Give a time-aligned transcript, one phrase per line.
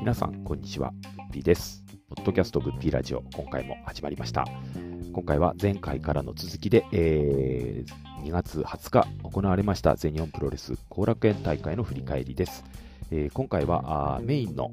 [0.00, 0.90] 皆さん、こんにちは。
[0.90, 1.84] グッピーです。
[2.08, 4.46] ポッドキャストグッピーラジオ、今回も始まりました。
[5.12, 12.64] 今回は前回からの続きで、えー2月20日行われました全日本プロレス後楽園大会の振り返りです。
[13.10, 14.70] えー今回はあメインの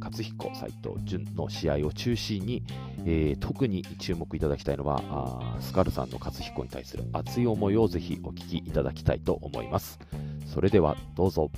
[0.00, 2.62] 勝彦斎藤潤の試合を中心に、
[3.04, 9.98] えー特に注目いただきたいのはあスカルさんの勝彦に対する熱い思いをぜひお聞きいただきたいと思います。
[10.46, 11.50] それではどうぞ。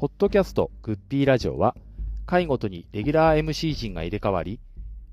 [0.00, 1.76] ポッドキャストグッピーラジオは
[2.24, 4.58] 回ごとにレギュラー MC 陣が入れ替わり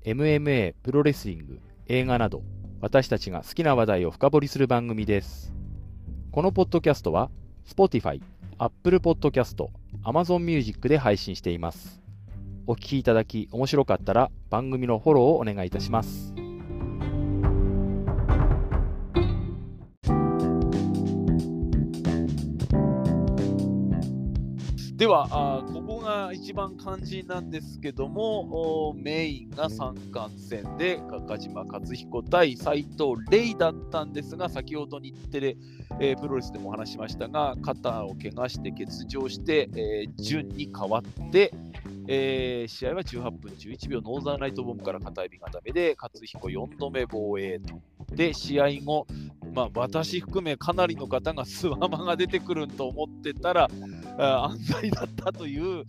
[0.04, 2.42] MMA、プロレスリング、映画など
[2.80, 5.52] 私たちが好きな話題を深掘りする番組です。
[6.30, 7.30] このポッドキャストは
[7.66, 8.20] Spotify、
[8.58, 9.66] Apple Podcast、
[10.04, 12.00] Amazon Music で配信しています。
[12.66, 16.34] お聞きいただき面白かったら番組のフォローをお願いいたします。
[24.96, 25.77] ではあ
[26.32, 35.56] 一番肝心なんですけどもメインが三冠戦で中島克彦対斎藤玲だったんですが先ほど日テレ、
[36.00, 41.52] えープロレスでもお話しましたが肩を怪我して欠場して、えー順に変わって、
[42.08, 47.80] えー試合は18分11秒ノーザンライトボムから片指固めで克彦4度目防衛と。
[48.14, 49.06] で試合後、
[49.54, 53.68] まあ、私含めかなりの方がスワマが出てくると思ってたら
[54.18, 55.84] 安西だったという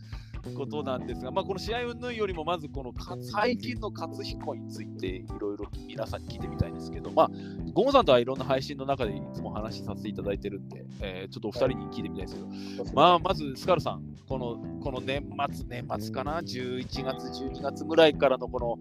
[0.55, 7.29] ことなんですが、まあ、この試合云々よりもまずこのか最近の勝彦についていろいろ皆さんに聞いてみたいんですけど、まあ、
[7.73, 12.35] ゴンさんとはいろんな配信の中でいつも話しさせていただいてるんで、えーちょっとお二人に聞いてみたいんです
[12.77, 15.23] けど、まあ、まずスカルさん、このこの年
[15.53, 18.79] 末、年末かな、11月、12月ぐらいからのこの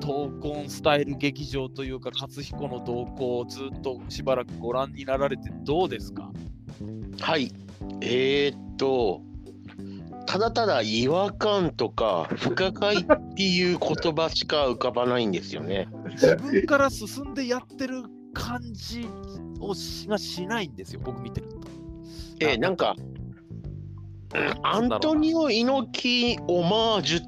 [0.00, 6.30] 闘魂スタイル劇場というか、勝彦の動向をずっとしばらくご覧になられてどうですか？
[7.20, 7.52] はい。
[8.00, 9.20] えー、っと、
[10.30, 15.88] ただただ違和感とか不可解っていう言葉しか浮かばないんですよね。
[16.10, 19.08] 自分から進んでやってる感じ
[19.58, 21.56] をしがしないんですよ、僕見てると。
[22.38, 23.10] えーなんか、うん
[24.62, 27.20] アントニオ猪木オマージュ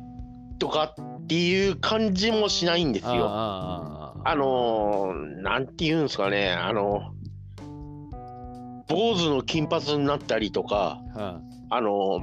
[0.61, 3.27] とかっていう感じもしないんですよ。
[3.29, 7.11] ああのー、なんて言うんですかね、あの、
[8.87, 11.41] 坊主の金髪になったりとか、あ
[11.71, 12.21] ああの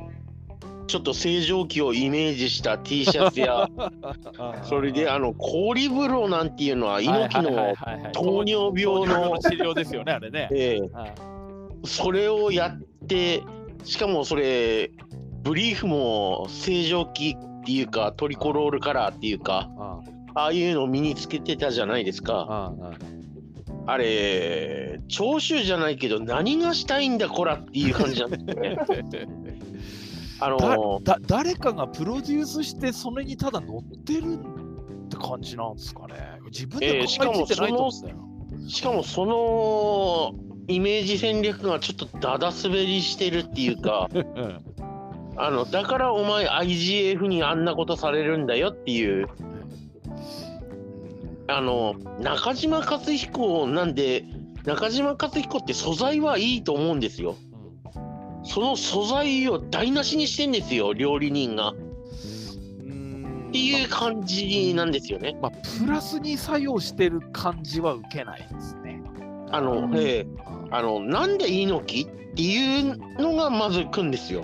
[0.90, 3.70] ちょっと正常期をイメージした T シャツや
[4.68, 7.76] それであの氷風呂なんていうのは猪木の
[8.12, 10.50] 糖尿病のの、治療ですよね、あれね。
[10.52, 10.90] ええ。
[10.94, 11.14] あ
[11.86, 13.42] それをやって
[13.86, 14.92] しかもそれ
[15.44, 20.00] ブリーフも正常期っていうかトリコロールカラーっていうかあ
[20.34, 22.74] ああいうのを身につけてたじゃないですか。
[23.86, 28.78] あれ長州じゃないけど何がしたいんだこらっていう感じなんですよね
[30.42, 36.40] あのだだ誰かがプロデュースして、それにただ乗ってるって感じなんですかね。
[36.46, 38.30] 自分でええしかも考えついてないと思うんだよ。
[38.70, 44.62] しかもそのイメージ戦略がちょっとダダ滑りしてるっていうかうん
[45.36, 49.28] あのだからお前 IGF にあんなことされるんだよっていう
[51.48, 54.26] あの中島克彦なんで
[54.66, 57.36] 中島克彦って素材はいいと思うんですよ
[58.50, 61.70] その素材を台無しにしてんですよ料理人が。
[61.70, 61.80] っう
[62.84, 63.50] ん。
[63.52, 65.38] ていう感じなんですよね。
[65.40, 69.02] まあ、プラスに作用してる感じは受けないですね。
[69.52, 70.28] あの、ええ。
[70.72, 74.44] あのなんで猪木っていうのがまず来んですよ。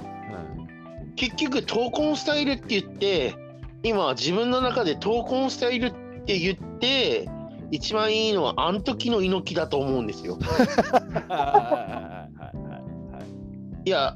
[1.16, 3.36] 結局闘魂スタイルって言って
[3.84, 5.92] 今自分の中で闘魂スタイルっ
[6.26, 7.30] て言って
[7.72, 10.38] 一番いいのはあの時の猪木だと思うんですよ。
[13.86, 14.16] いや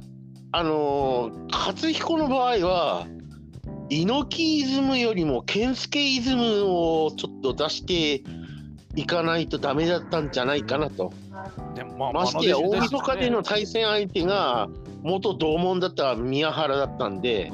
[0.52, 3.07] あのー勝彦の場合は
[3.89, 8.24] 猪木イズムよりも健介イズムをちょっと出して
[8.95, 11.12] いかないとダメだったんじゃないかなと。
[11.75, 14.68] でもまあましてや大晦日での対対戦相手が
[15.01, 17.51] 元同門だった宮原だったんで。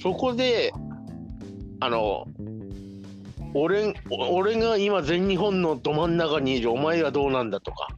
[0.00, 0.72] そこで、
[1.80, 2.26] あの、
[3.54, 7.88] 俺俺が今全日本のど真ん中にいるお前はどうなんだとか、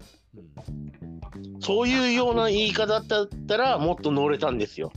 [1.69, 4.91] そういうような言い方だったらもっと乗れたんですよ。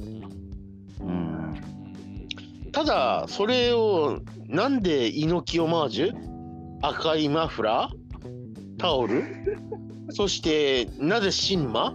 [2.71, 6.15] ただ、それをなんで猪木オマージュ？
[6.81, 8.77] 赤いマフラー？
[8.77, 9.21] タオル？
[10.11, 11.93] そしてなぜ新馬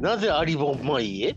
[0.00, 1.36] なぜアリボンマイエ？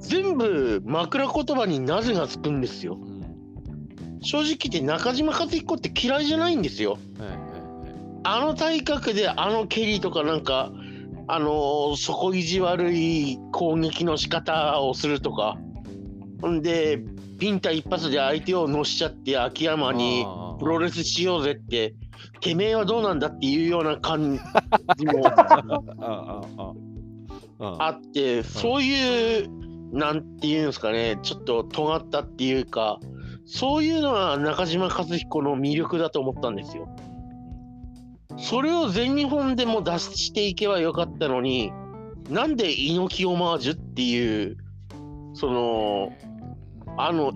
[0.00, 2.96] 全部枕言葉になぜがつくんですよ。
[2.96, 4.20] うん。
[4.22, 6.92] 正直言って中島和彦って嫌いじゃないんですよ。
[7.18, 7.40] はいはいはい。
[8.24, 10.72] あの体格であの蹴りとかなんか
[11.28, 15.56] あのー底意地悪い攻撃の仕方をするとか。
[16.42, 17.00] ほんで
[17.38, 20.26] ビンタ一発で相手を乗しちゃって秋山に
[20.58, 21.94] プロレスしようぜって
[22.40, 24.40] てめえはどうなんだっていうような感
[24.96, 25.22] じも
[27.60, 29.48] あってそういう
[29.92, 32.98] なんていうんですかねちょっと尖ったっていうか
[33.44, 36.88] そういうのは中島和彦の魅力だと思ったんですよ。
[38.38, 41.72] それを全日本でも出していけばよかったのに
[42.30, 44.56] なんで猪木オマージュっていう
[45.34, 46.12] その
[46.96, 47.32] あの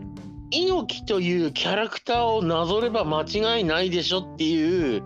[0.50, 5.02] 猪木というキャラクターをなぞれば間違いないでしょっていう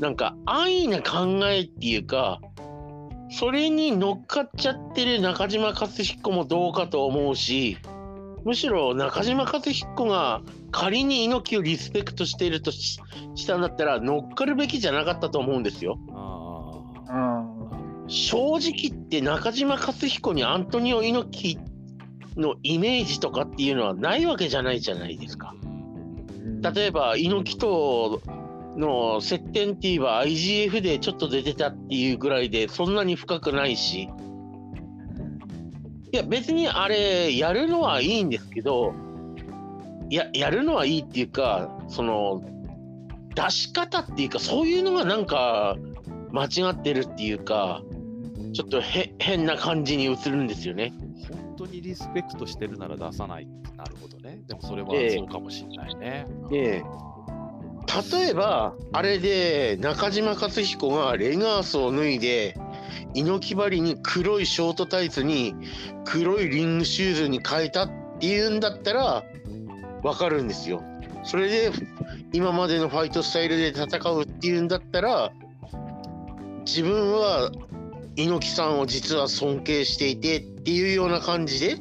[0.00, 2.40] なんか安易な考えっていうか
[3.30, 7.78] それに乗っかっちゃってる中島和彦もどうかと思うし
[8.44, 13.00] むしろ中島和彦が仮に猪木をリスペクトしているとし
[13.34, 15.98] したんだったら乗っかるべきじゃなかったと思うんですよ。
[18.06, 21.58] 正直言って中島和彦にアントニオ猪木
[22.36, 25.54] のイメージとかっていうのはないわけじゃないじゃないですか。
[26.74, 28.20] 例えば猪木と
[28.76, 34.08] の接点って言えば IGF でちょっと出てたっていうぐらいでそんなに深くないし
[36.14, 38.94] いや別にあれやるのはいいんですけど
[40.08, 42.40] ややるのはいいっていうかその
[43.34, 45.74] 出し方っていうかそういうのがなんか
[46.30, 47.82] 間違ってるっていうか
[48.52, 50.92] ちょっとへ変な感じに映るんですよね。
[51.28, 54.38] 本当にリスペクトしてるなら出さないってなるほどね。
[54.46, 56.26] でもそれはええそうかもしれないね。
[56.52, 56.84] ええ
[58.12, 62.56] 例えばあれで中島和彦がレガースを脱いで
[63.14, 65.54] 猪木針に黒いショートタイツに
[66.04, 69.24] 黒いリングシューズに変えたっていうんだったら
[70.02, 70.82] わかるんですよ。
[71.24, 71.70] それで
[72.32, 75.32] 今までのファイトスタイルで戦うっていうんだったら
[76.66, 77.50] 自分は
[78.16, 81.76] 猪木さんを実は尊敬していてっていうような感じで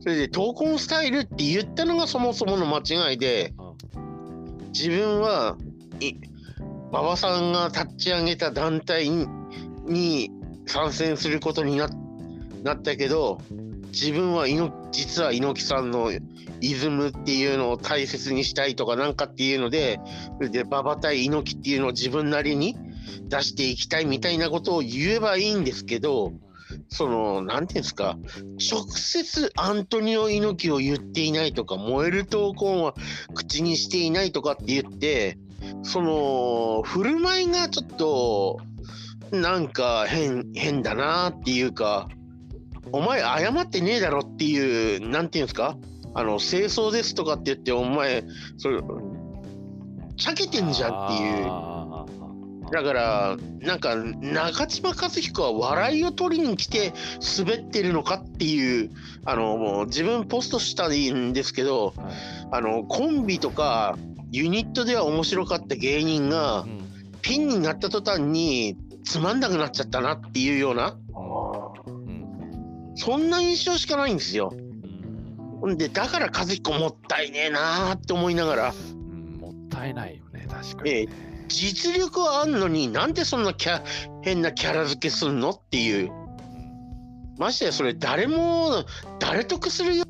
[0.00, 3.54] それで闘魂スタイルって言ったのがそもそもの間違いで。
[4.72, 5.56] 自分は
[6.90, 10.30] 馬場さんが立ち上げた団体に
[10.70, 11.88] 参戦することにな
[12.62, 13.40] なったけど
[13.90, 14.46] 自分は
[14.92, 16.12] 実は猪木さんの
[16.60, 19.98] イズムっていうのを大切にしたいとかなんかっていうので
[20.36, 22.76] それで馬場対猪木っていうのを自分なりに
[23.28, 26.32] 出していきたいみたいなことを言えばいいんですけど
[26.88, 28.16] そのなんていうんですか
[28.70, 32.94] 直接アントニオ猪木を言っていないとか燃える闘魂は
[33.34, 35.36] 口にしていないとかって言って
[35.82, 38.60] その振る舞いがちょっと
[39.32, 42.08] なんか変変だなっていうか
[42.92, 45.76] お前謝ってねえだろっていうなんていうんですか？
[46.14, 48.24] あの清掃ですとかって言ってお前
[48.58, 51.70] それ避けてんじゃんっていう。
[52.72, 56.92] だから、なんか、中島和彦は笑いを取りに来て
[57.36, 58.92] 滑ってるのかっていう、
[59.24, 62.14] あの、もう自分ポストしたんですけど、はい。
[62.52, 63.98] あの、コンビとか
[64.30, 66.80] ユニットでは面白かった芸人がうん。
[67.22, 68.76] ピンになった途端に
[69.10, 70.96] つまんなくなっちゃったなっていうような、
[71.84, 74.52] うんそんな印象しかないんですよ。
[75.62, 75.76] うん。
[75.76, 81.46] で、だから和彦もったいねえなーって思いながら、うんもったいないよね、確かに、えね。
[81.48, 83.82] 実力はあんのになんでそんなキャ
[84.22, 86.12] 変なキャラ付けすんのっていう。
[87.36, 88.84] ましてやそれ誰も
[89.18, 90.04] 誰得するよ。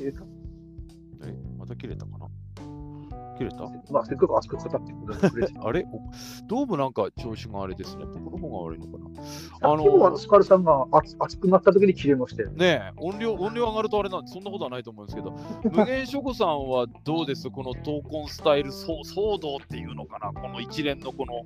[0.00, 0.10] え
[1.58, 2.25] また切れたかな？
[3.36, 3.64] 切れた？
[3.92, 5.86] まあ、せっかく熱く語ってくれて あれ？
[5.92, 6.00] お
[6.46, 8.04] どうもなんか調子があれですね。
[8.24, 8.98] 僕の方が悪いのか
[9.62, 9.70] な？
[9.72, 12.56] あのスカルさんが熱熱くなった時に切れましたよね。
[12.56, 15.32] ねえ、音量、音量上がるとあれなんで、そんなことはないと思うんですけど、
[15.70, 17.50] 無限諸子さんはどうです？
[17.50, 20.32] この闘魂スタイル騒騒動っていうのかな？
[20.32, 21.44] この一連のこの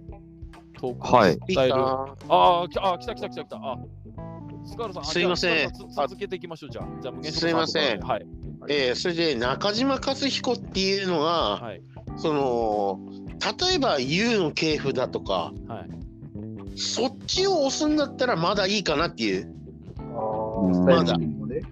[0.80, 1.74] 闘はい魂スタイル。
[1.74, 2.16] あ
[2.64, 3.56] あ、きあ、来た来た来た来た。
[3.56, 3.78] あ
[4.62, 6.86] スカールさん、あすいません続けていきましょう、じゃあ。
[7.00, 8.26] じゃあ、無限諸子さんすいませんはい。
[8.68, 11.82] えーそれで中島和彦っていうのが、はい。
[12.16, 12.98] その
[13.68, 15.90] 例えば U の系譜だとかはい。
[16.76, 19.52] そっちを押すんだったらまだいいかなっていう、
[19.98, 21.62] ああ、スタイル的にもね。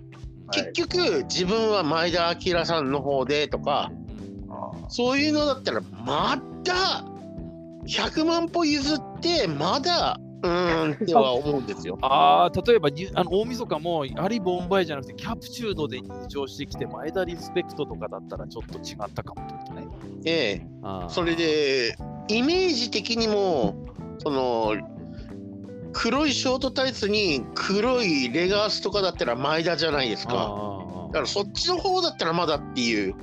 [0.50, 3.90] 結局自分は前田明さんの方でとか
[4.88, 7.04] そういうのだったらまだ
[7.86, 11.98] 100万歩譲ってまだうーんっては思うんですよ。
[12.02, 19.42] ああ、例えばにあの大晦日もアリ・ボンバイじゃなくてキャプチュードで入場してきて前田リスペクトとかだったらちょっと違ったかも
[19.74, 19.88] ね。
[20.24, 20.66] ええ
[21.08, 21.96] それで
[22.28, 23.74] イメージ的にも
[24.18, 24.74] その
[25.92, 30.78] 黒いショートタイツに黒いレガースとかだったら前田じゃないですか。
[31.08, 33.14] だからそっちの方だったらまだっていう。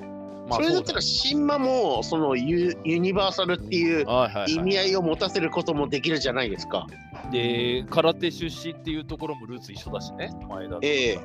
[0.48, 4.54] まあそれだったら新馬もそのユユニバーサルっていうはいはいはい。
[4.54, 6.88] 意味合いを持たせることもできるじゃないですか。
[7.32, 11.20] で、空手出身っていうところもルーツ一緒だしね、前田とええ。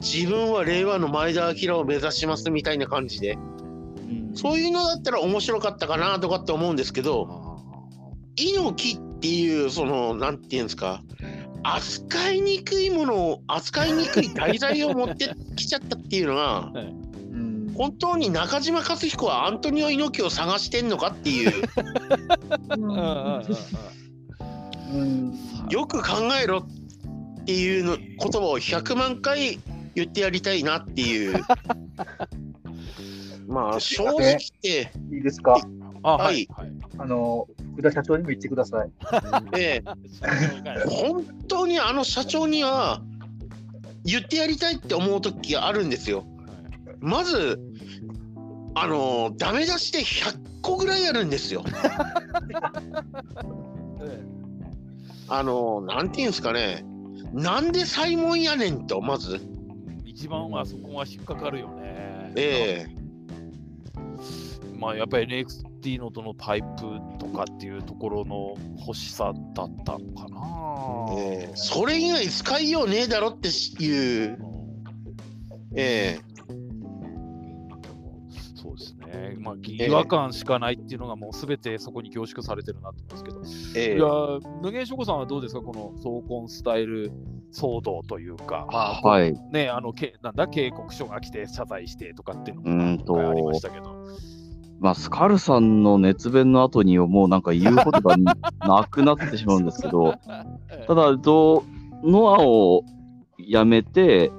[0.00, 3.38] 自分は令和の前田明を目指しますみたいな感じで。
[4.34, 7.58] そういうのだったら面白かったかなとかって思うんですけあど、
[8.36, 11.02] 猪木っていうそのなんていうんですか
[11.62, 16.99] 扱いにくいものを扱いにくい題材を持ってきちゃったっていうのがうん
[17.80, 21.62] 本当に中島克彦はアントニオ猪木を探してんのかっていう
[25.70, 29.58] よく考えろっていうの言葉を100万回
[29.94, 31.42] 言ってやりたいなっていう
[33.48, 35.58] まあ正直言って、いいですか？
[36.02, 36.46] はい。
[36.98, 38.90] あの、福田社長にも言ってください。
[39.58, 39.90] ええ
[40.86, 43.00] 本当にあの社長には
[44.04, 46.26] 言ってやりたいって思う時があるんですよ。
[47.00, 47.58] まず
[48.74, 51.64] あのダメ出しで100個ぐらいあるんですよ。
[55.28, 56.84] あのなんていうんですかね。
[57.32, 59.40] なんでサイモンやねんとまず。
[60.04, 62.32] 一番はそこが引っかかるよね。
[62.36, 62.94] ええ。
[64.76, 66.66] まあやっぱり NXT のとのパイプ
[67.18, 71.14] とかっていうところの欲しさだったのかな。
[71.18, 71.56] ええ。
[71.56, 74.38] それ以外使いようねえだろっていう、
[75.74, 76.29] ええ
[78.62, 79.36] そうですね。
[79.38, 83.80] まあ違和感しかないっていうのがもうすべてそこに凝縮されてるなと思うんですけど。
[83.80, 85.60] ええいやー無限諸子さんはどうですか？
[85.62, 87.10] この総婚スタイル
[87.52, 89.32] 騒動というか、まあはい。
[89.52, 90.46] ね、あのけなんだ？
[90.48, 94.04] 警告書が来て謝罪してとかっていうのうーんとがありましたけど。
[94.80, 98.16] まあ、スカルさんの熱弁の後にもうなんか言うことが
[98.66, 100.14] なくなってしまうんですけど、
[100.86, 101.64] ただ、と
[102.02, 102.82] ノアを
[103.38, 104.32] 辞めて、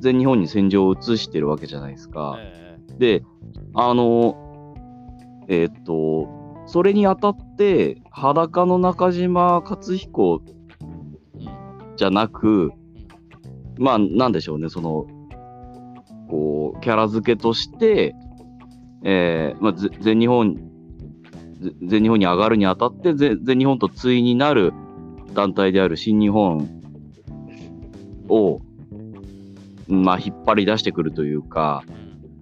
[0.00, 2.34] 全日本に戦場を移してるわけじゃないですか。
[2.36, 2.63] え
[2.98, 3.22] で、
[3.74, 4.74] あの、
[5.48, 6.28] えっと、
[6.66, 10.42] それにあたって、裸の中島克彦
[11.96, 12.72] じゃなく、
[13.78, 15.06] まあ、なんでしょうね、その、
[16.28, 18.14] こう、キャラ付けとして、
[19.04, 20.56] えーまあ、全日本、
[21.82, 24.72] 全日本に上がるにあたって、ぜ全日本と対になる
[25.34, 26.68] 団体である新日本
[28.28, 28.60] を、
[29.88, 31.84] まあ、引っ張り出してくるというか、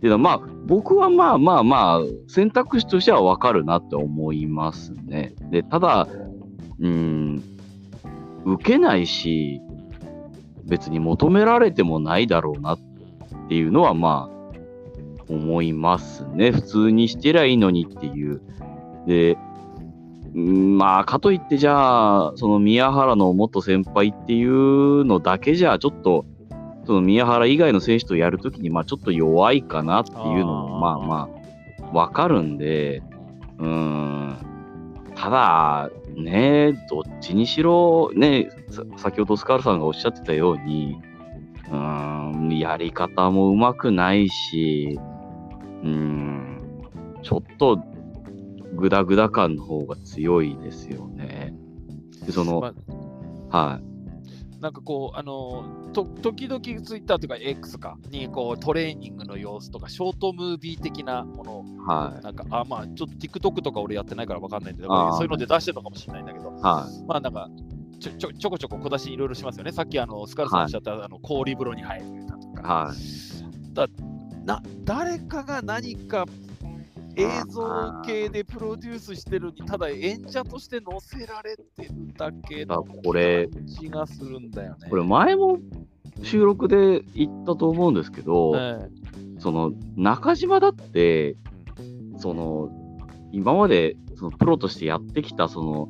[0.03, 5.33] っていうのは、まあ、僕はまあまあまあ、選択肢としてはわかるなって思いますね。
[5.53, 6.09] で、ただ、
[6.81, 7.41] うん、
[8.45, 9.61] 受けないし、
[10.65, 12.79] 別に求められてもないだろうなっ
[13.49, 16.51] ていうのは、まあ、思いますね。
[16.51, 18.43] 普通にしてりゃいいのにっていう。
[19.07, 19.39] で、
[20.35, 26.27] まあ、かといって、じゃあ、その宮原の元先輩っていうのだけじゃ、ちょっと、
[26.85, 31.29] その宮原以外の選手とやるときに、まあ、ちょっと弱いかなっていうのも、まあま
[31.83, 33.03] あ、わかるんで、
[33.59, 34.39] うーん。
[35.15, 40.99] ただ、ね、どっちにしろ、ね、さ先ほどスカールさんがおっしゃってたように、
[41.71, 44.99] うーん、やり方もうまくないし、
[45.83, 46.61] うーん、
[47.23, 47.79] ちょっと、
[48.75, 51.55] グダグダ感の方が強いですよね。
[52.27, 52.73] で、その、ま
[53.51, 53.92] はい。
[54.63, 62.25] なんかこう、あのと時々ツイッターとか X かにこうトレーニングの様子とか、ショートムービー的なものを、はい。
[62.25, 67.07] なんか、あ、まあ、ちょっと TikTok とか俺やってないからわかんないんだけど、そういうので出してるのかもしれないんだけど、はい。
[67.09, 67.49] まあなんか、
[67.99, 69.73] ちょちょちょこちょこ小出しいろいろしますよね。
[69.73, 74.47] さっきあのスカルさんおっしゃった、あの氷風呂に入るだとか、はい。
[74.47, 76.27] な誰かが何か
[77.17, 83.49] 映像系でプロデュースしてるに、ただ演者として載せられてるだけのあこれ。
[83.49, 84.89] 感じがするんだよね。
[84.89, 85.59] これ前も
[86.23, 88.89] 収録で言ったと思うんですけど、え
[89.39, 91.37] その中島だって、
[92.19, 92.71] その
[93.33, 95.89] 今までそのプロとしてやってきたその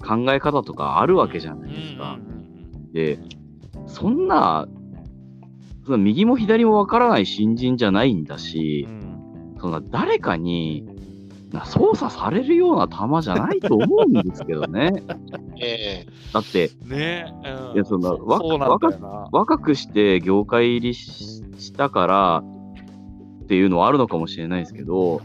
[0.00, 2.18] 考え方とかあるわけじゃえないですか。
[2.92, 3.18] で、
[3.86, 4.66] そんな、
[5.84, 8.99] その右も左もわからない新人じゃないんだしう、ん
[9.60, 10.86] そんな誰かに
[11.52, 15.02] な操作されるような球じゃないと思うんですけどね。
[15.60, 18.10] ええだって、ねえ、うんいやそんな。
[19.32, 22.42] 若くして業界入りししたから
[23.44, 25.20] っていうのはあるのかもしれないですけど、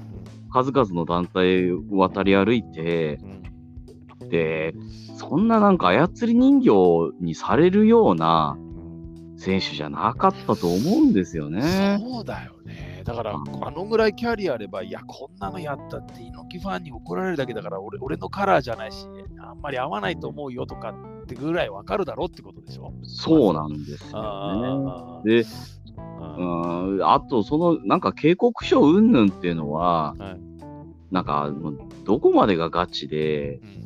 [0.52, 3.36] 数々の団体を渡り歩いて、うん
[4.30, 4.74] で、
[5.18, 8.58] そんななんか操り人形にされるような
[9.38, 12.00] 選手じゃなかったと思うんですよね。
[12.02, 12.55] そうだよね。
[13.06, 19.08] だから、あのぐらいキャリアあれば、いや、こんなのやったって、猪木ファンに怒られるだけだから、俺俺のカラーじゃないし、
[19.40, 20.94] あんまり合わないと思うよとかっ
[21.24, 22.94] ってぐらいわかるだろうってことでしょ？
[23.04, 25.42] そうなんですよね。
[25.42, 25.46] で、
[25.98, 30.40] あうーん、あと、その、なんか警告書云々っていうのは、はい。
[31.12, 31.52] なんか、
[32.04, 33.85] どこまでがガチで、うん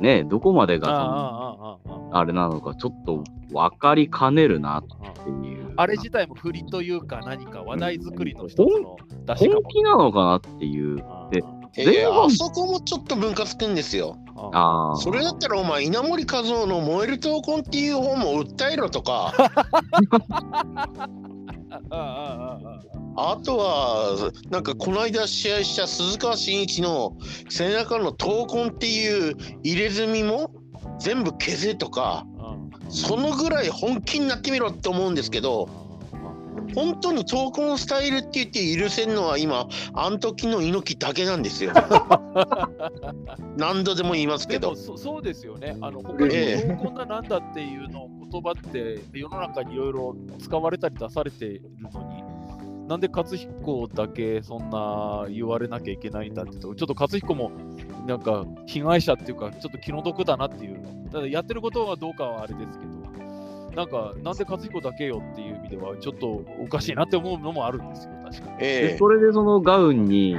[0.00, 1.78] ね、どこまでが
[2.12, 4.84] あれなのか、ちょっと分かりかねるなっ
[5.24, 5.72] ていう。
[5.76, 9.48] あれ自体も振りというか何か話題作りの一つの出し。
[9.48, 10.96] 本気なのかなっていう。
[11.30, 11.42] で
[11.76, 14.16] えーあそこもちょっとムカつくんですよ。
[14.52, 14.96] ああ。
[14.96, 19.32] それだったらお前稲森和夫の「燃える闘魂」っていう本も訴えろとか
[21.90, 22.80] あああ
[23.16, 27.16] ああとはなんかこの間試合した鈴川真一の
[27.48, 30.52] 背中の闘魂っていう入れ墨も
[31.00, 32.56] 全部消せとかあ
[32.88, 35.68] そのぐらい本気になってみろって思うんですけど
[36.74, 41.72] 本当に闘魂スタイルって言って許せんのは今あん時の猪木だけなんですよ。
[43.56, 44.76] 何度でも言いますけど。
[44.76, 45.76] そそうですよね。
[45.80, 46.66] あの他にええ。
[46.66, 57.50] もこんななんだっていうの言葉って世の中にいろいろ使われたり出されているのに、なんで勝彦だけそんな言われなきゃいけないんだってとこちょっと勝彦も
[58.06, 60.78] なんか被害者っていうかちょっと気の毒だなっていう。
[61.10, 62.98] ただやってることはどうかはあれですけど。
[63.74, 68.56] なんか、なんで勝彦だけよっていう意味では、ちょっとおかしいなって思うのもあるんですよ、確かに。
[68.60, 70.36] えでそれでそのガウンに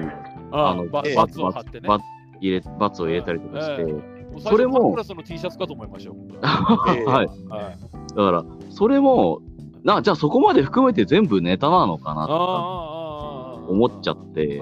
[0.52, 1.88] ああの罰を貼ってね。
[1.88, 2.00] バ
[2.42, 3.86] 入れ罰を入れたりとかして、え
[4.38, 4.74] それも。
[4.74, 6.16] サングラスの T シャツかと思いましたよ。
[6.96, 7.28] え えはい。
[7.28, 7.78] はい。
[8.16, 9.42] だから、それも、
[9.84, 14.62] な、じゃあそこまで含めて全部ネタなのかなとか思思っちゃって、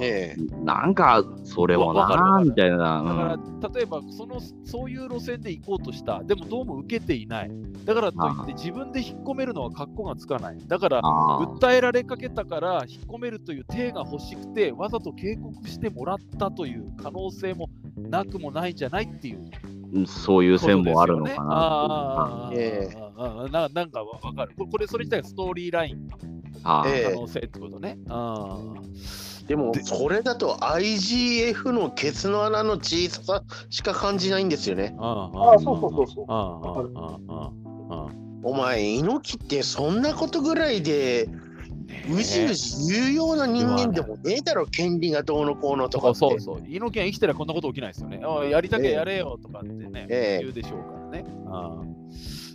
[0.00, 0.64] ええ。
[0.64, 3.02] なんか、それもなみたいだな。
[3.02, 7.50] から、例えばその、そういう路線で行こうとした、でもどうも受けていない。
[7.84, 10.58] だからといって、自分で引っ込めるのは格好がつかない。
[10.66, 19.38] だから、訴えられかけたから引っ込めるという体が欲しくて、わざと警告してもらったという可能性もなくもないんじゃないっていう。
[19.92, 23.06] うんそういう線もあるのかことですよね。
[23.06, 24.54] なあーえーななんかわかる。
[24.56, 26.08] これ、これそれ自体がストーリーライン
[26.64, 27.98] あーええ可能性ってことね。
[28.08, 34.94] あーでもそれだと IGF のケツの穴の小ささしか感じないんですよね。
[34.98, 36.24] あーああ、そうそうそうそう。
[36.28, 46.18] あーあーあーあーあお前猪木ってそんなことぐらいでーうじうじ言うような人間でもねえだろ権利がどうのこうのとかって。
[46.18, 46.64] そうそうそう。
[46.66, 48.22] 猪木は生きてりゃこんなこと起きないですよね。
[48.24, 51.26] あやりたけやれよとかってね、ええ言うでしょうからね。
[51.48, 51.94] あー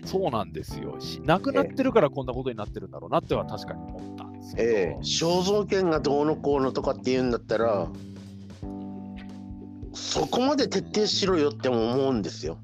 [0.10, 1.22] そうなんですよし。
[1.24, 4.70] 亡くなってるからこんなことになってるんだろうなっては確かに思ったんですけど。
[4.70, 7.88] ええ肖像権がどうのこうのとかって言うんだったら
[9.94, 12.58] そこまで徹底しろよっても思うんですよ。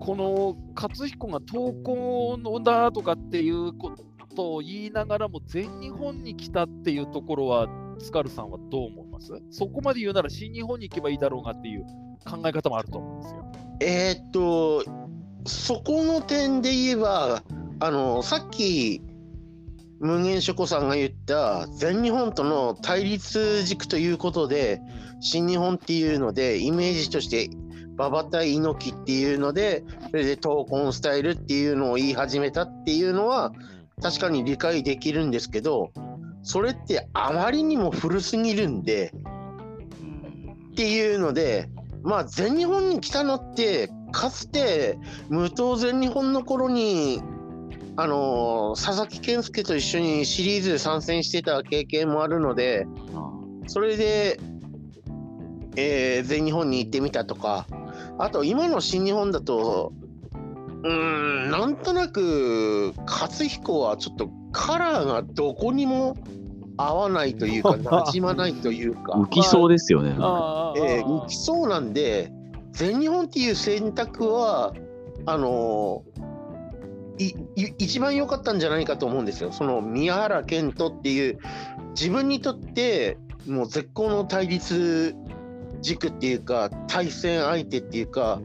[0.00, 3.94] この勝彦が投稿のだとかっていうこ
[4.34, 9.32] とを言いながらも全日本に来たっていうところはスカルさんはどう思います？
[9.50, 11.84] そこまで言うなら新日本に行けばいいだろうがっていう
[12.24, 13.52] 考え方もあると思うんですよ。
[13.80, 15.07] えーっと
[15.48, 17.42] そこの点で言えば
[17.80, 19.00] あのさっき
[20.00, 24.80] 無限書庫さんが言った全日本との対立軸ということで
[25.20, 27.50] 新日本っていうのでイメージとして
[27.96, 33.52] 馬場対猪木っていうのでそれで闘魂スタイルっていうのを言い始めたっていうのは
[34.00, 35.90] 確かに理解できるんですけど
[36.42, 39.12] それってあまりにも古すぎるんで
[40.72, 41.68] っていうので
[42.02, 47.22] まあ全日本に来たのってかつて無党全日本の頃に
[47.96, 53.30] あのー佐々木健介と一緒にシリーズで参戦してた経験もあるのであ
[53.66, 54.38] それで、
[55.76, 57.66] えー全日本に行ってみたとか
[58.18, 59.92] あと今の新日本だと
[60.82, 60.88] うー
[61.48, 66.16] んなんとなく勝彦はちょっとカラーがどこにも
[66.76, 67.70] 合わないというか
[68.04, 69.12] 馴染まないというか。
[69.12, 70.14] 浮きそうですよね。
[70.18, 72.32] あーえー浮きそうなんで
[72.72, 74.74] 全日本っていう選択は
[75.26, 76.04] あの
[77.18, 79.52] い一番良かったんじゃないかと思うんですよ。
[79.52, 81.38] その宮原健人っていう
[81.90, 85.14] 自分にとってもう絶好の対立
[85.80, 88.40] 軸っていうか対戦相手っていうか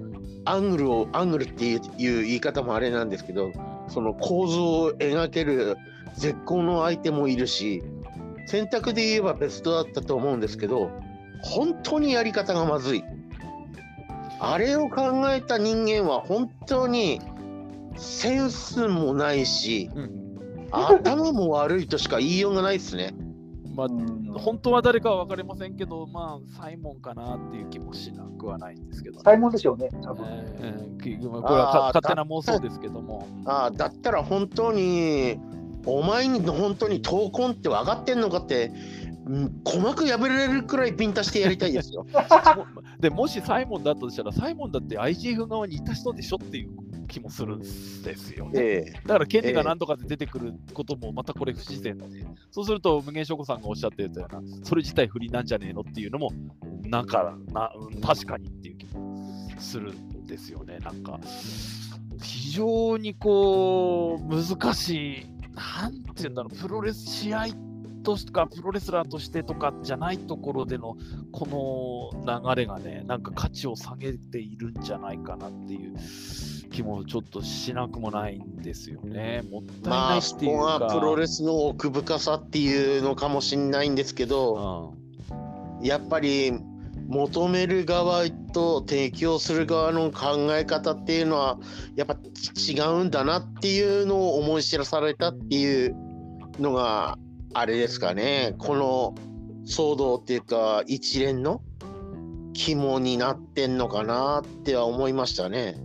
[0.45, 3.51] アングルをアングルっていういう言い方もあれなんですけど
[3.87, 5.77] その構造を描ける
[6.15, 7.83] 絶好の相手もいるし
[8.47, 10.91] 選択で言えばベストだったと思うんですけど
[11.41, 13.03] 本当にやり方がまずい。
[14.45, 17.21] あれを考えた人間は本当に
[17.95, 20.23] センスもないしうん。
[20.71, 23.13] 頭も悪いとしか言いようがないですね。
[23.73, 24.33] まあうん。
[24.33, 30.25] 本当は誰かは分かりませんけど、まあ、サイモンかなっていう気もしなくはないんですけど、サイモンでしょうね、多分。
[30.27, 35.37] えーきこれは勝手な妄想ですけども、ああだったら本当に
[35.85, 38.71] お前に本当に闘魂って分かってんのかって
[39.07, 39.12] うん
[39.63, 42.03] 鼓膜破れるくらいピンタしてやりたいですよ。
[42.03, 42.65] も
[42.99, 46.71] でもしサイモンだったとしたら、サイモンだって IGF 側にいた人でしょっていう
[47.07, 48.51] 気もするんですよね。
[48.55, 52.05] えだから、権利が何とかで出てくることもまたこれ不自然で、
[52.51, 56.31] そうすると、無限翔子さんがおっしゃってたような、それ自体不利なんじゃねえのっていうのも、
[56.83, 60.79] なんかな、うん確かにっていう気もするんですよね。
[60.79, 61.19] なんか、
[62.21, 67.47] 非常にこう、難しい、なんていうんだろう、プロレス試合
[68.03, 70.97] としか、プロレスラーとしてとかじゃないところでの、
[71.31, 75.95] この流れがね、なんか価値を下げているんじゃないかなっていう
[76.71, 79.41] 気もちょっとしなくもないんですよね。
[79.49, 80.79] もったいまあないっそこていうか。
[80.79, 85.03] がプロレスの奥深さっていうのかもしれないんですけど、うん
[85.83, 86.53] やっぱり
[87.07, 91.59] 求める側と提供する側の考え方っていうのは
[91.95, 92.15] やっぱ
[92.57, 95.95] 違うんだなっていうのを思い知らされたっていう
[96.59, 97.17] のが
[97.53, 98.55] あれですかね。
[98.57, 99.15] この
[99.65, 101.61] 騒動っていうか一連の
[102.53, 105.75] 肝になってんのかなっては思いましたね。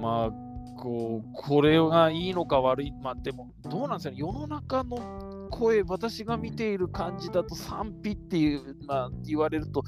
[0.00, 0.30] まあ
[0.80, 4.16] こうこれがいいのか悪いまあでもどうなんですかね。
[4.18, 9.84] 世の中の声私が見ている感じだと賛否っていう、まあ、言われると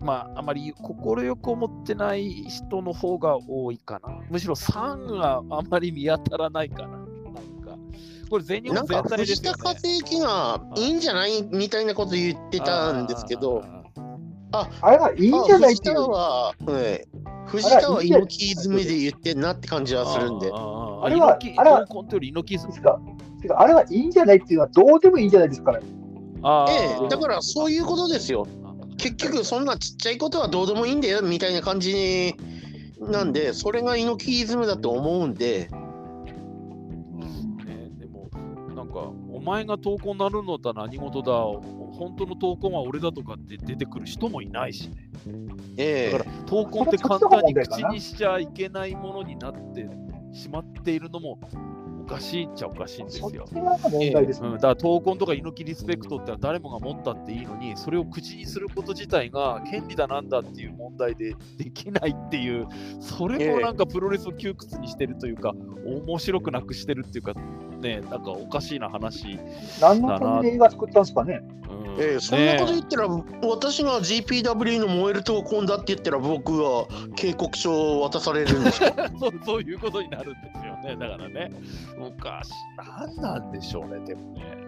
[0.00, 4.18] まああまり快く思ってない人の方が多いかな。
[4.30, 7.05] むしろ3があまり見当たらないかな。
[8.28, 13.62] これ全日なんか本全体です藤田よね和之がいいんじゃないみたいなこと言ってたんですけど。
[14.52, 15.96] ああれはいいんじゃないっていう。
[15.96, 17.08] 藤田は、はい、
[17.46, 20.50] 藤田は猪木詰めで言ってんなって感じーはするんで。
[20.52, 23.00] あれはあれは闘魂というより猪木ズムですか
[23.58, 25.80] あれはいいんじゃないっていうのはどうでもいいんじゃないですかね。
[26.68, 28.46] ええ、だからそういうことですよ。
[28.98, 32.34] 結局そんなちっちゃいことはどうでもいいんだよみたいな感じ
[33.00, 35.68] なんで、それが猪木イズムだと思うんで、
[39.46, 45.08] 前が闘魂なるのだ何事だ、本当の闘魂は俺だとかって出てくる人もいないしね。
[45.76, 49.88] ええだから、闘魂って簡単に口にしちゃいけないものになって
[50.32, 51.38] しまっているのも
[52.06, 53.48] おかしいっちゃおかしいんですそっちよ。
[53.52, 54.48] が問題ですね。
[54.48, 62.68] うん、だから闘魂とか猪木リスペクトってのは誰もが持ったっていいのにそれを口にすること自体が権利だなんだっていう問題でできないっていう
[63.00, 65.52] それもなんかプロレスを窮屈にしてるというか
[65.84, 67.34] 面白くなくしてるっていうか
[67.76, 69.38] ねなんかおかしいな話、
[69.80, 71.40] 何のために映画作ったんですかね？
[71.68, 73.08] うんええそんなことね言ったら、
[73.48, 76.86] 私が GPW の燃える闘魂だって言ったら、僕は
[77.16, 78.92] 警告書を渡されるんですよ。
[79.18, 80.96] そうそういうことになるんですよね。
[81.00, 81.50] だからね。
[81.98, 84.65] おかしい何なんでしょうねでもね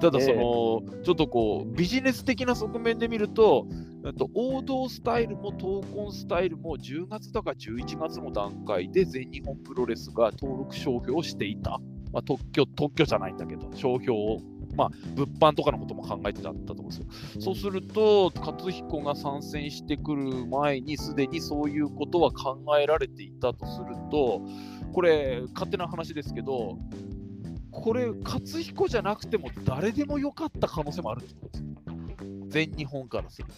[0.00, 3.66] ただその、ちょっとこうビジネス的な側面で見ると
[4.18, 11.78] と王道スタイルも闘魂スタイルも10月だか11月の段階で全日本プロレスが登録商標をしていた、
[12.12, 14.38] まあ、特許特許じゃないんだけど商標を
[14.74, 17.06] まあ、物販とかのことも考えてたと思うんですよ。
[17.40, 24.40] そうすると、勝彦が参戦してくる前に、すでにそういうことは考えられていたとすると、
[24.92, 26.78] これ、勝手な話ですけど、
[27.72, 31.68] これ、勝彦じゃなくても誰でもよかった可能性もあるってことですよ。
[32.48, 33.54] 全日本からすると。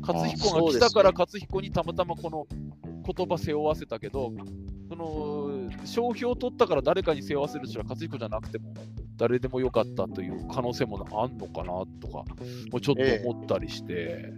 [0.00, 2.46] 勝彦が来たから勝彦にたまたまこの
[3.04, 4.32] 言葉背負わせたけど、
[4.88, 8.74] その商標を取ったから誰かに背負わせる人は勝彦じゃなくても
[9.16, 12.24] 誰でもよかったという可能性もあんのかなとか、も
[12.74, 14.32] うちょっと思ったりして、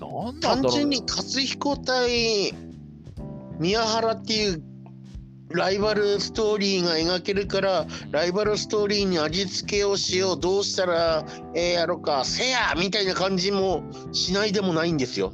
[0.00, 2.52] なんなんだろう単純に勝彦対
[3.60, 4.62] 宮原っていう
[5.50, 15.32] ライバルストーリーが描けるからライバルストーリーに味付けをしようどうしたらええやろかせやみたいな感じもしないでもないんですよ。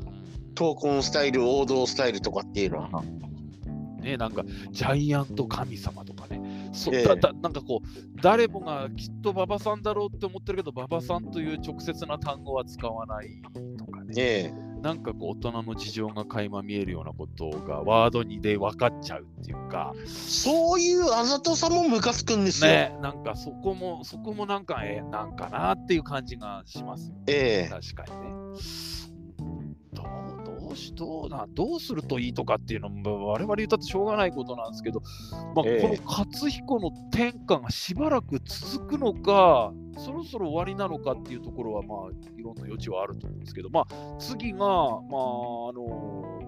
[0.54, 3.02] 闘魂スタイル王道スタイルとかっていうのは。
[4.02, 7.04] ね、なんかジャイアント神様とかね、そええ。
[7.04, 13.40] だだなんかこう、誰もがきっと馬場さんだろうって思ってるけど、馬場さんという直接な単語は使わない
[13.78, 22.70] とかね、えなんかこう、大人の事情が垣間見えるようなことがワードにで分かっちゃうっていうか、え、そういうあざとさもムカつくんですよ。
[22.70, 27.22] ね、なんかそこも、そこもなんか、えなんかなっていう感じがしますよね。
[27.28, 28.32] ええ確かにね。
[29.92, 30.02] ど
[30.72, 35.02] うどうしどうなどうするといいとかっていうのも我々言ったってしょうがないことなんですけど、
[35.54, 35.82] まあええ。
[35.82, 43.86] この勝彦の天下がしばらく続くのかそろそろ終わりなのかっていうところはまあいろんな余地はあると思うんですけど、まあ、
[44.18, 45.08] 次が、まあ、あ
[45.72, 46.40] の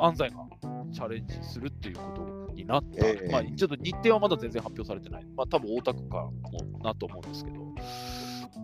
[0.00, 0.46] 安西が
[0.92, 3.28] チャレンジするっていうことになった、ええ。
[3.32, 6.32] まあ、ちょっと日程はまだ全然発表されてない、まあ多分大田区かも
[6.82, 7.74] なと思うんですけど、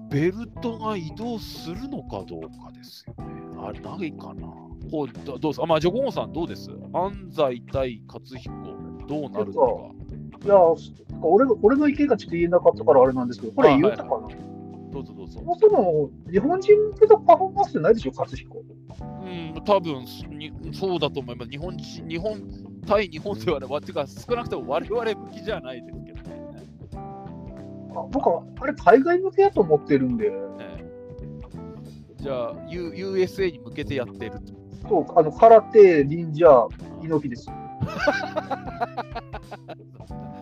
[0.09, 3.37] ベルトが移動するのかどうかですよね。
[3.59, 4.66] あれ、ないかな。
[4.91, 6.71] こうどどうですか、まあ、ジョコモさんどうです？
[6.93, 8.53] 安西対勝彦、
[9.09, 9.95] どうなるのか。
[10.45, 10.55] いや、
[11.23, 14.29] 俺の俺の意見がちょっと言えなかったからあれなんですけど、これあ言ったかな、
[14.93, 15.43] どうぞどうぞそ。
[15.43, 18.59] もそも日本人向けのパフォーマンスじゃないでしょ、勝彦。
[18.59, 20.05] うん、多分
[20.39, 21.51] にそうだと思います。
[21.51, 22.41] 日本人、日本、
[22.87, 26.47] 対日本ではね、わてか少なくとも我々向きじゃないですけどね。
[26.93, 30.27] あ僕はあれ海外向けだと思ってるんで、
[30.61, 30.87] ええ
[32.23, 34.66] じゃあ、U、USA に向けてやってると。
[34.89, 36.69] そうあの空手、忍者、
[37.03, 37.49] 猪木です。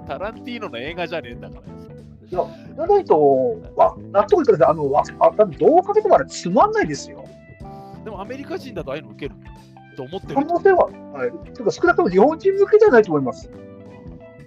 [0.07, 1.63] タランティーノの映画じゃねえんだから。
[1.63, 1.67] い
[2.33, 4.69] や、じゃないと、わ納得いください。
[4.69, 7.25] あの、わあ多分どうかけてもあれつまんないですよ。
[8.05, 9.41] でもアメリカ人だとああいうの受ける
[9.97, 11.31] と思ってる可能性は、はい。
[11.31, 13.51] ていうか少なくとも日本人向けじゃないと思います。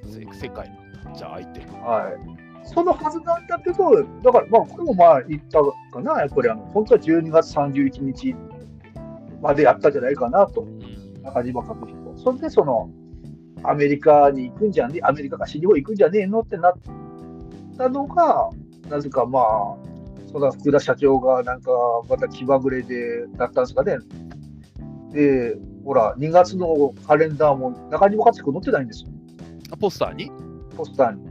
[0.04, 1.14] せ世界なんだ。
[1.14, 1.60] じゃあ相手。
[1.62, 2.68] はい。
[2.68, 5.60] そのはずなんだけど、だから、まあ、これもまあ言った
[5.92, 8.36] かな、やっぱりあの、本当は12月31日
[9.42, 10.98] までやったんじゃないかなと、うん
[11.28, 12.18] 中島和彦。
[12.18, 12.90] それで、その、
[13.64, 16.74] アメリカに行くんじゃねえ、アメリカか新日本行くんじゃねえのってなっ
[17.78, 18.50] たのが、
[18.90, 19.44] なぜかまあ、
[20.32, 21.72] その福田社長がなんか、
[22.10, 23.98] また気まぐれで、だったんですかね。
[25.12, 29.10] で、ほら、2月のカレンダーも中島和彦載ってないんですよ、
[29.72, 30.32] あポスターに？
[30.76, 31.28] ポスターに。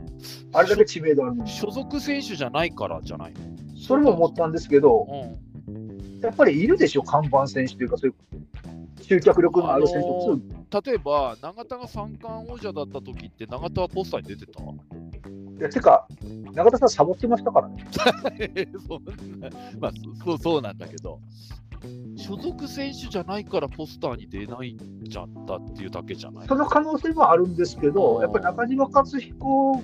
[0.53, 1.49] あれだけ知名度あるのに。
[1.49, 3.33] 所属選手じゃないからじゃない
[3.75, 5.37] それも思ったんですけど、の、
[6.21, 14.61] やっぱりいるでしょ、看板選手というか、そういう集客力のある選手あのと、例えば、永田が三冠王者だった時って、永田はポスターに出てた？
[14.61, 16.07] いやてか、
[16.53, 17.85] 中田さん、サボってましたからね。
[18.87, 19.49] そんな
[19.79, 21.19] まあそそうそうなんだけど、
[22.15, 26.47] 所属選手じゃないからポスターに出ないんじゃったっていうだけじゃない？
[26.47, 28.21] その可能性もあるんですけあど、ー。
[28.23, 29.81] やっぱり中島克彦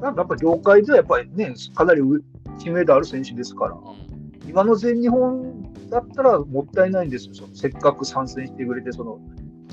[0.00, 2.02] なんかやっぱり業界ではやっぱりね、かなり
[2.58, 4.07] 知名度ある選手ですから、うん
[4.48, 9.20] 今の全日本だったらもったいないんですよ、そのせっかく参戦してくれて、その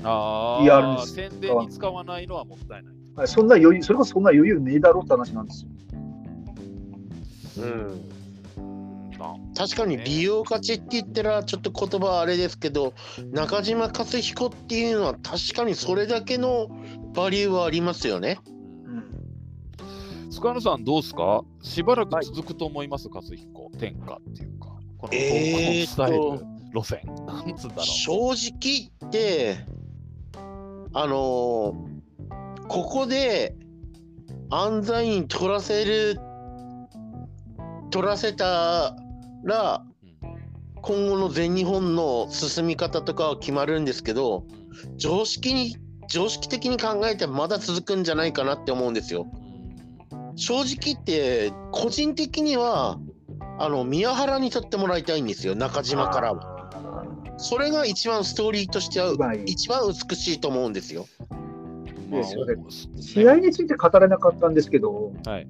[0.04, 2.94] あ PR にあ、宣伝に使わないのはもったいない。
[3.16, 5.70] はいそんな余裕、それこそそんな余裕ねえだろうって話なんですよ。
[7.58, 8.02] うん
[9.18, 12.92] な確かに利用価値って言ったらちょっと言葉はあれですけど
[13.32, 16.68] 中島克彦っていうのは確かにそれだけの
[17.14, 18.38] バリューはありますよね。
[18.84, 21.44] うん塚野さん、どうですか？
[21.62, 24.55] しばらく続くと思います、勝彦、天下っていうか、
[24.98, 26.18] このえースタイル、
[26.72, 29.56] 路線、なんつうんだろ正直言って
[30.92, 31.96] あのー
[32.68, 33.54] ここで
[34.50, 36.18] 安西院取らせる
[37.90, 38.96] 取らせた
[39.44, 39.84] ら
[40.82, 44.44] 今後の全日本の進み方とかは決まるんですけど
[44.96, 45.76] 常識に
[46.08, 49.26] 常識的に考えてまだ続くんじゃないかなって思うんですよ。
[50.36, 52.98] 正直言って個人的には
[53.58, 56.56] あの宮原に取ってもらいたいんですよ中島からは。
[57.38, 61.06] それが一番ストーリーとしては一番美しいと思うんですよ。
[62.10, 65.48] まあですよねお試合について語れなかったんですけど、はい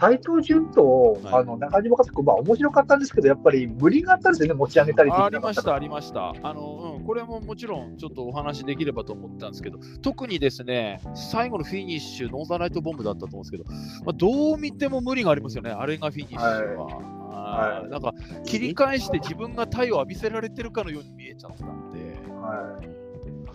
[0.00, 6.34] 斉藤ジュンと、はいあの中嶋勝彦、まあ面白かったんですけど、やっぱり無理があったんですよね、持ち上げたりありました、ありました。
[6.40, 13.64] あの、うん、これももちろんちょっとお話できればと思ったんですけど、特にですね、最後のフィニッシュ、ノーザンライトボムだったと思うんですけど、
[14.04, 16.86] まあ、どう見ても無理がありますよね、あれがフィニッシュは。
[16.86, 17.90] あーはい。
[17.90, 18.12] なんか
[18.44, 21.98] 切り返して自分が太陽を浴びせられてるかのように見えちゃったんで。
[22.40, 22.98] はい。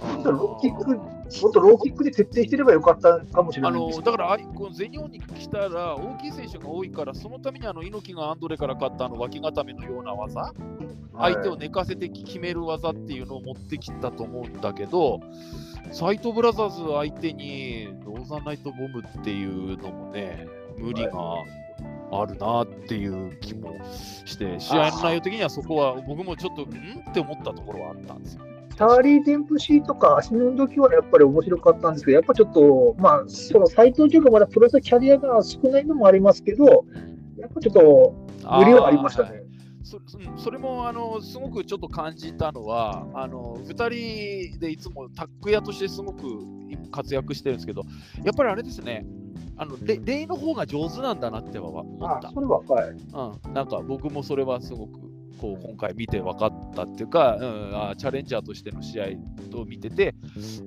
[0.04, 10.54] もっとローキック、もっとローキックで徹底してればよかったかもしれあのないんですだからあいこの全日本に来たら大きい選手が多いからそのためにあの猪木がアンドレから勝ったあの脇固めのような技、
[11.18, 15.22] 相手を寝かせて決める技っていうのを持ってきたと思うんだけど
[15.92, 21.12] サイトブラザーズ相手にノーザンナイトボムっていうのもね無理が
[22.22, 23.80] あるなっていう気も
[24.26, 28.44] して試合の内容的にはそこは僕もちょっとんって思ったところはあったんですよ。
[28.74, 36.86] チャーリー・デンプシーとか足の時はやっぱり面白かったんですけど、やっぱちょっと、まあ、その斎藤潤がまだプロレスキャリアが少ないのもありますけど、
[37.38, 38.16] やっぱちょっと
[38.60, 39.44] 無理はありましたね。
[39.84, 46.24] そうんそれもあのすごくちょっと感じたのは、あの2人でいつもタッグ屋としてすごく
[46.92, 47.84] 活躍してるんですけど、
[48.24, 49.06] やっぱりあれですね、
[49.58, 52.30] あのレレイの方が上手なんだなっては思った。
[52.30, 52.90] あそれは、はい。
[52.90, 55.00] うん、なんか僕もそれはすごく
[55.40, 59.06] こう今回見て分かったっていうか、うん、あチャレンジャーとしての試合
[59.52, 60.16] と見てて、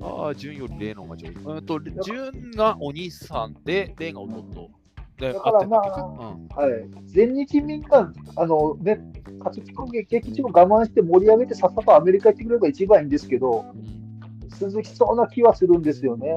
[0.00, 1.38] ああ、順よりレイの方が上手。
[1.38, 4.70] うんと、順がお兄さんで、レイが弟。
[5.18, 9.00] で、だからまあうんはい、全日民間、あのね、
[9.38, 13.96] 勝木君劇中も我慢して盛り上げて、さっさとアメリカ行ってくれれば一番いいんですけど、うん
[14.58, 16.28] 続きそうな気はするんですよね。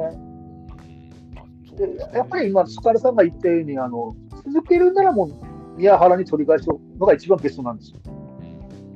[2.14, 4.16] やっぱり今、スカルさんが言ったように、あの
[4.46, 8.00] 続けるならもう宮原に取り返すのが一番ベストなんですよ。
[8.06, 8.20] うん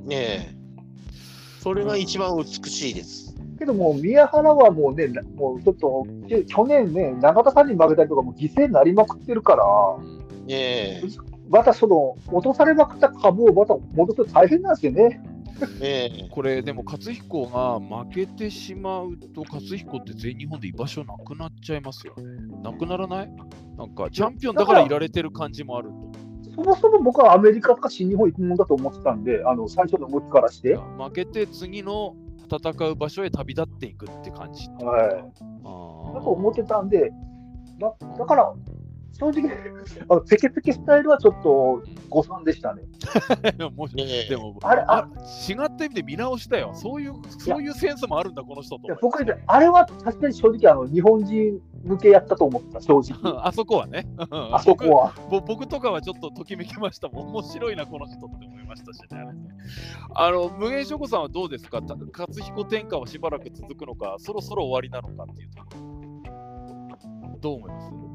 [0.06, 0.16] ね
[0.52, 0.56] え。
[1.62, 3.34] それが一番美しいです。
[3.58, 9.64] けどもう宮原はもうね、もうちょっと、き去年ね、永田さんに負けたりとか、もう犠牲になりまくってるから、
[10.50, 11.08] ええ
[11.50, 15.22] またその、落とされまくった株をまた戻すと大変なんですよね。
[15.82, 22.24] ええこれでも勝彦が負けてしまうと勝彦って全日本で居場所なくなっちゃいますよね。
[22.64, 23.32] なくならない？
[23.78, 26.14] なんかチャンピオンだからいられてる感じもあると。
[26.56, 30.76] そもそも僕はアメリカか新日本行くもんだと思ってたんで、あの最初の動きからして。
[30.76, 32.16] 負けて次の
[32.52, 34.68] 戦う場所へ旅立っていくって感じ。
[34.70, 35.10] はい。
[35.66, 37.12] あだと思ってたんで、
[37.80, 38.54] だだから、
[39.14, 39.52] 正直、
[40.10, 42.82] あのペケペケスタイルはちょっと誤算でしたね。
[43.00, 45.08] ー もしええでもあれあ
[45.48, 46.72] 違った意味で見直したよ。
[46.74, 48.98] そういうそういうセンスもあるんだ、この人といや。
[49.02, 53.38] 僕、あれは確かに正直あの、日本人向けやったと思った、正直。
[53.46, 54.08] あそこはね。
[54.32, 55.14] あそこは。
[55.30, 57.28] ぼ僕とかはちょっとときめきましたもん。
[57.30, 59.28] 面白いな、この人って思いましたしね。
[60.16, 61.82] あの、無限諸子さんはどうですか？
[61.84, 65.84] た勝彦天下はしばらく続くのか、そろそろ終わりなのかっていうところ。
[67.42, 67.88] どう思います？
[67.92, 68.13] あ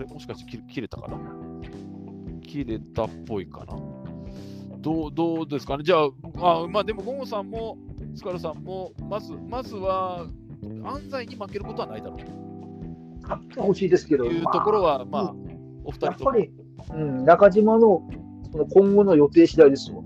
[0.00, 1.18] れもしかして切れ切れたかな？
[2.42, 3.76] 切れたっぽいかな。
[4.78, 5.84] どうどうですかね？
[5.84, 6.08] じゃあ、
[6.62, 7.78] あまあでも、ゴンゴさんも、
[8.14, 10.26] スカルさんも、まずまずは、
[10.84, 12.18] 安西に負けることはないだろう。
[13.22, 15.34] 勝ってほしいですけど、というところは、まあ、ま
[15.84, 16.36] お二人とも。
[16.36, 16.48] やっ
[16.88, 18.08] ぱり、うん、中島の
[18.50, 19.99] その今後の予定次第ですよ。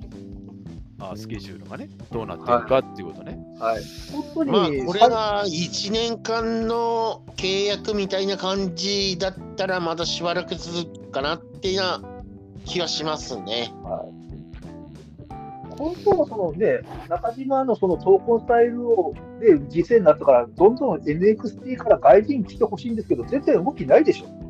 [1.13, 3.39] あスケジュールがね、どうなってるかっていうことね。
[3.59, 3.83] はい。
[4.13, 12.23] 本当に、まあこれが1年間の契約みたいな感じだったらまだしばらく続くかなっていうような
[12.65, 13.73] 気がしますね。
[15.79, 24.45] 本当はそのね、中島のその闘魂スタイルをで犠牲になったから、どんどん NXT から外人来てほしいんですけど、全然動きないでしょ。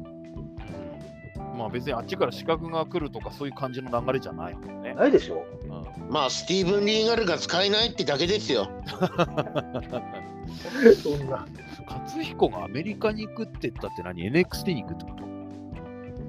[1.57, 4.95] まあ別にあっちから資格が来るとかそういう感じの流れじゃないもんね。
[4.95, 5.45] ないでしょ。
[5.78, 8.68] うんまあスティーブン・リーガルが使えないってだけですよ。
[11.02, 11.46] そんな。
[11.87, 15.24] 勝彦がアメリカに行くって言ったって何 ?NXT に行くってこと？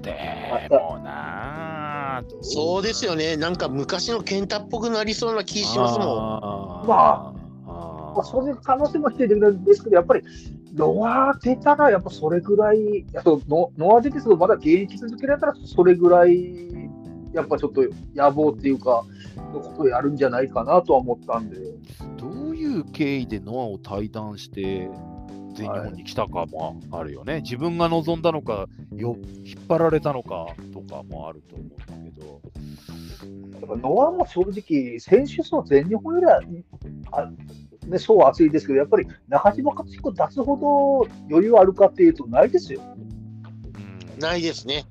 [0.02, 3.36] でもなそうですよね。
[3.36, 6.08] なんか昔のケンタっぽくなりそうな気しますもん。
[6.08, 7.32] もまあ
[8.16, 10.22] まあ、それ可能性も否定できないんですけど、やっぱり
[10.74, 16.32] ノア出たら、やっぱそれぐらい、いやそうノノア出てすぐまだ現役続けられたら、それぐらい、
[17.36, 17.82] やっぱちょっと
[18.14, 19.04] 野望っていうか、
[19.52, 21.56] のことをやるんじゃないかなとは思ったんで、
[22.16, 24.88] どういう経緯でノアを退団して
[25.54, 27.42] 全日本に来たかもあるよね。
[27.42, 32.40] 自分が望んだのかよ、引っ張られたのかとかもあると思うんだけど。
[33.68, 36.40] やっぱノアも正直、選手層全日本よりは、
[37.12, 37.30] あ
[37.86, 42.80] ね、層は厚いですけど、やっぱり中島勝彦出すほど余裕あるかっていうと、ないですよ。
[42.98, 43.26] うん
[44.18, 44.84] ないですね。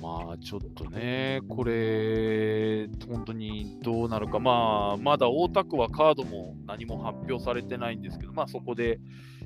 [0.00, 9.00] まあちょっとね、これ、本当にどうなるか、まあまだ大田区はカードも何も発表されてないんですけど、まあそこで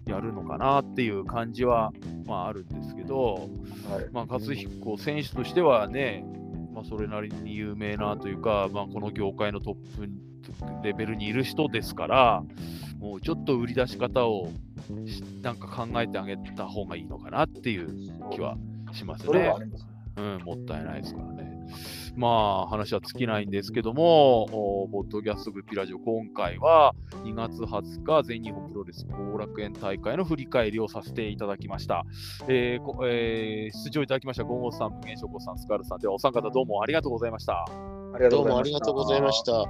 [0.06, 1.92] やるのかなっていう感じは、
[2.26, 3.48] まあ、あるんですけど、
[3.88, 4.08] はい。
[4.12, 6.24] まあ、勝彦選手としてはね、
[6.74, 10.08] まあ、それなりに有名なというか、まあ、この業界のトップ
[10.82, 12.42] レベルにいる人ですから、
[12.98, 14.50] もうちょっと売り出し方を
[15.06, 18.56] しなんか考えてあげた方がいいのかなっていう気は
[18.92, 19.54] しますね。
[20.16, 21.52] うん、もったいないですからね。
[22.16, 24.44] まあ、話は尽きないんですけども、
[24.84, 32.04] おポッドキャストグッピラジオ、今回は2月20日、全日本プロレス後楽園大会の振り返りをさせていただきました。
[32.48, 37.64] えーこえー出場いただきました、ゴンゴさん、無限諸子さん、スカルさん、ではお三方どうもありがとうございました。
[37.64, 38.80] ありがとどうもありうございました。
[38.80, 39.64] がとうございました。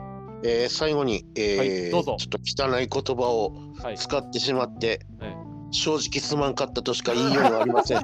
[0.46, 3.96] えー最後に、えーはいどうぞちょっと汚い言葉をはい。
[3.96, 5.33] 使ってしまって、え
[5.74, 7.98] 正直すまんかったとしか言いようがありません。
[7.98, 8.02] い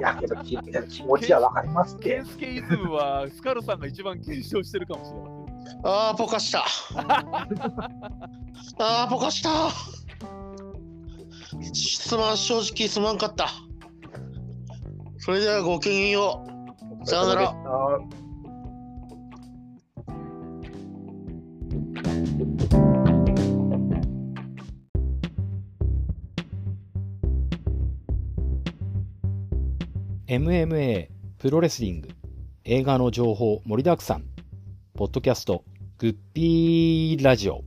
[0.00, 0.56] や、けど気
[0.88, 2.26] 気持ちはわかりますってケン。
[2.26, 5.26] スケイズムはスカルさんが一番検証してるかもしれま
[5.70, 5.80] せん。
[5.84, 6.64] あー、ポカした。
[8.78, 9.50] あー、ポカした。
[11.74, 13.50] すまん、正直すまんかった。
[15.18, 16.42] それではごきげんよ
[17.02, 17.06] う。
[17.06, 17.54] さよなら。
[30.28, 32.10] MMA プロレスリング
[32.64, 34.24] 映画の情報盛りだくさん。
[34.94, 35.64] ポッドキャスト
[35.96, 37.62] グッピーラジオ。